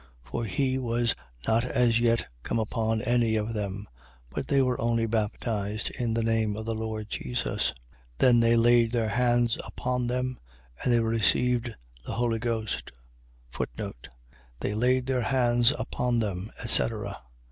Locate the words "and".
10.81-10.91